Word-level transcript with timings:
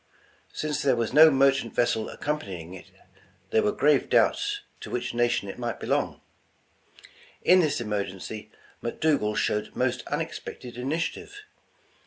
Since 0.51 0.81
there 0.81 0.95
was 0.95 1.13
no 1.13 1.29
merchant 1.29 1.75
vessel 1.75 2.09
ac 2.09 2.17
companying 2.21 2.73
it, 2.73 2.89
there 3.51 3.61
were 3.61 3.71
grave 3.71 4.09
doubts 4.09 4.61
to 4.79 4.89
which 4.89 5.13
na 5.13 5.27
tion 5.27 5.47
it 5.47 5.59
might 5.59 5.79
belong. 5.79 6.21
In 7.43 7.59
this 7.59 7.79
emergency, 7.79 8.49
McDougal 8.81 9.37
showed 9.37 9.75
most 9.75 10.01
unexpected 10.07 10.75
initiative. 10.75 11.41